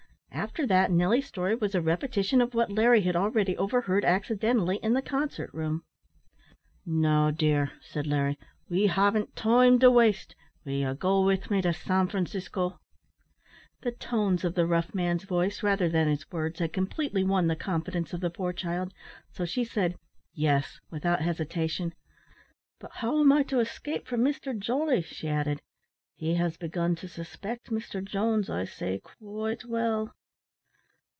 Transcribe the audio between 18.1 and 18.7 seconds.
of the poor